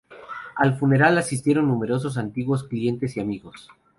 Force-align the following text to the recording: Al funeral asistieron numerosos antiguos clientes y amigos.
Al 0.55 0.79
funeral 0.79 1.19
asistieron 1.19 1.67
numerosos 1.67 2.17
antiguos 2.17 2.63
clientes 2.63 3.15
y 3.17 3.19
amigos. 3.19 3.69